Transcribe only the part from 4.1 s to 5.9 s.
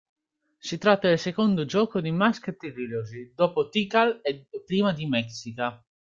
e prima di "Mexica".